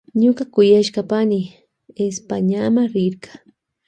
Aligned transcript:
Ñuka 0.21 0.43
kuyashka 0.53 0.99
pani 1.11 1.39
Españama 2.07 2.81
rirka. 2.93 3.29